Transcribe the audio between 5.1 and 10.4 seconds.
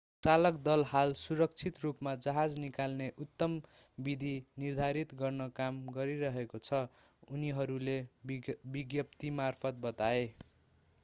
गर्न काम गरिरहेको छ उनीहरूले विज्ञप्तिमार्फत बताए